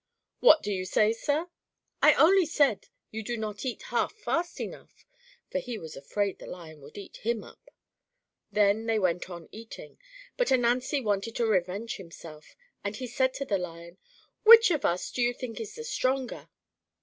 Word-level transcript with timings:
"What 0.39 0.63
do 0.63 0.71
you 0.73 0.83
say, 0.83 1.13
sir?" 1.13 1.47
"I 2.01 2.15
only 2.15 2.47
said 2.47 2.87
you 3.11 3.21
do 3.21 3.37
not 3.37 3.63
eat 3.63 3.83
half 3.93 4.13
fast 4.17 4.59
enough," 4.59 5.05
for 5.51 5.59
he 5.59 5.77
was 5.77 5.95
afraid 5.95 6.39
the 6.39 6.47
Lion 6.47 6.81
would 6.81 6.97
eat 6.97 7.17
him 7.17 7.43
up. 7.43 7.69
Then 8.51 8.87
they 8.87 8.97
went 8.97 9.29
on 9.29 9.47
eating, 9.51 9.99
but 10.37 10.51
Ananzi 10.51 11.01
wanted 11.01 11.35
to 11.35 11.45
revenge 11.45 11.97
himself, 11.97 12.55
and 12.83 12.95
he 12.95 13.05
said 13.05 13.35
to 13.35 13.45
the 13.45 13.59
Lion, 13.59 13.99
"Which 14.41 14.71
of 14.71 14.85
us 14.85 15.11
do 15.11 15.21
you 15.21 15.35
think 15.35 15.59
is 15.61 15.75
the 15.75 15.83
stronger?" 15.83 16.49